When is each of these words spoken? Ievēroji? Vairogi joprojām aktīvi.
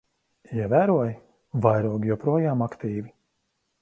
Ievēroji? 0.61 1.11
Vairogi 1.67 2.11
joprojām 2.13 2.65
aktīvi. 2.71 3.15